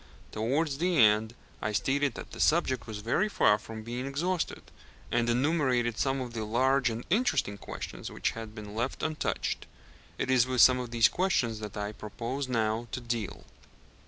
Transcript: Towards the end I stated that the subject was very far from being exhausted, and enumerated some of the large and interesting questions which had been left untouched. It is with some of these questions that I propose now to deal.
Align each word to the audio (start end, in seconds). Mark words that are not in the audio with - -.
Towards 0.31 0.79
the 0.79 0.97
end 0.97 1.35
I 1.61 1.73
stated 1.73 2.15
that 2.15 2.31
the 2.31 2.39
subject 2.39 2.87
was 2.87 3.01
very 3.05 3.29
far 3.29 3.59
from 3.59 3.83
being 3.83 4.07
exhausted, 4.07 4.63
and 5.11 5.29
enumerated 5.29 5.99
some 5.99 6.21
of 6.21 6.33
the 6.33 6.43
large 6.43 6.89
and 6.89 7.03
interesting 7.11 7.55
questions 7.55 8.09
which 8.09 8.31
had 8.31 8.55
been 8.55 8.73
left 8.73 9.03
untouched. 9.03 9.67
It 10.17 10.31
is 10.31 10.47
with 10.47 10.61
some 10.61 10.79
of 10.79 10.89
these 10.89 11.07
questions 11.07 11.59
that 11.59 11.77
I 11.77 11.91
propose 11.91 12.47
now 12.47 12.87
to 12.93 12.99
deal. 12.99 13.43